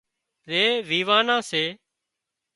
[0.47, 1.63] زي ويوان نا سي